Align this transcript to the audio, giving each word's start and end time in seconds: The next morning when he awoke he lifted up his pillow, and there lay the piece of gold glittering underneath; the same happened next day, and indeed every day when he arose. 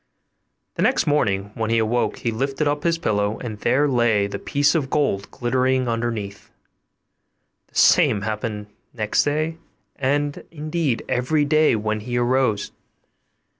The 0.77 0.81
next 0.81 1.05
morning 1.05 1.51
when 1.53 1.69
he 1.69 1.77
awoke 1.77 2.17
he 2.17 2.31
lifted 2.31 2.67
up 2.67 2.81
his 2.81 2.97
pillow, 2.97 3.37
and 3.37 3.59
there 3.59 3.87
lay 3.87 4.25
the 4.25 4.39
piece 4.39 4.73
of 4.73 4.89
gold 4.89 5.29
glittering 5.29 5.87
underneath; 5.87 6.49
the 7.67 7.75
same 7.75 8.21
happened 8.23 8.65
next 8.95 9.23
day, 9.23 9.59
and 9.97 10.43
indeed 10.49 11.05
every 11.07 11.45
day 11.45 11.75
when 11.75 11.99
he 11.99 12.17
arose. 12.17 12.71